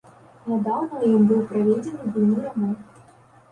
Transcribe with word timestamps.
Нядаўна 0.45 0.87
ў 1.01 1.11
ім 1.17 1.27
быў 1.33 1.43
праведзены 1.53 2.11
буйны 2.17 2.37
рамонт. 2.49 3.01